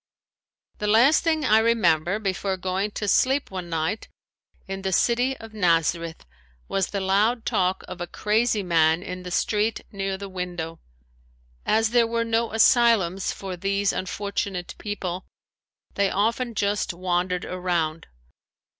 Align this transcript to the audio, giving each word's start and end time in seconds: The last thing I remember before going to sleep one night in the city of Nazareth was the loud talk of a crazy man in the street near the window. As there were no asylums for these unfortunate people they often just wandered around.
The 0.79 0.87
last 0.87 1.23
thing 1.23 1.45
I 1.45 1.59
remember 1.59 2.17
before 2.17 2.57
going 2.57 2.89
to 2.93 3.07
sleep 3.07 3.51
one 3.51 3.69
night 3.69 4.07
in 4.67 4.81
the 4.81 4.91
city 4.91 5.37
of 5.37 5.53
Nazareth 5.53 6.25
was 6.67 6.87
the 6.87 6.99
loud 6.99 7.45
talk 7.45 7.83
of 7.87 8.01
a 8.01 8.07
crazy 8.07 8.63
man 8.63 9.03
in 9.03 9.21
the 9.21 9.29
street 9.29 9.81
near 9.91 10.17
the 10.17 10.27
window. 10.27 10.79
As 11.67 11.91
there 11.91 12.07
were 12.07 12.25
no 12.25 12.51
asylums 12.51 13.31
for 13.31 13.55
these 13.55 13.93
unfortunate 13.93 14.73
people 14.79 15.27
they 15.93 16.09
often 16.09 16.55
just 16.55 16.95
wandered 16.95 17.45
around. 17.45 18.07